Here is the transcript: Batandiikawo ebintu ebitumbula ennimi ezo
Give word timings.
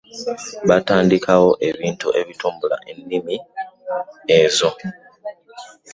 Batandiikawo 0.69 1.49
ebintu 1.69 2.07
ebitumbula 2.19 2.77
ennimi 2.91 3.35
ezo 4.39 4.69